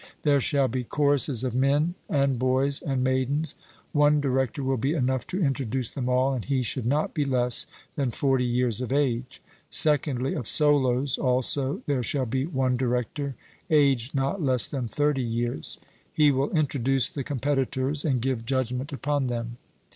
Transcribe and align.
There 0.23 0.39
shall 0.39 0.67
be 0.67 0.83
choruses 0.83 1.43
of 1.43 1.53
men 1.53 1.93
and 2.09 2.39
boys 2.39 2.81
and 2.81 3.03
maidens 3.03 3.53
one 3.91 4.19
director 4.19 4.63
will 4.63 4.77
be 4.77 4.93
enough 4.95 5.27
to 5.27 5.39
introduce 5.39 5.91
them 5.91 6.09
all, 6.09 6.33
and 6.33 6.43
he 6.43 6.63
should 6.63 6.87
not 6.87 7.13
be 7.13 7.23
less 7.23 7.67
than 7.95 8.09
forty 8.09 8.43
years 8.43 8.81
of 8.81 8.91
age; 8.91 9.43
secondly, 9.69 10.33
of 10.33 10.47
solos 10.47 11.19
also 11.19 11.83
there 11.85 12.01
shall 12.01 12.25
be 12.25 12.47
one 12.47 12.77
director, 12.77 13.35
aged 13.69 14.15
not 14.15 14.41
less 14.41 14.71
than 14.71 14.87
thirty 14.87 15.21
years; 15.21 15.77
he 16.11 16.31
will 16.31 16.49
introduce 16.49 17.11
the 17.11 17.23
competitors 17.23 18.03
and 18.03 18.23
give 18.23 18.43
judgment 18.43 18.91
upon 18.91 19.27
them. 19.27 19.57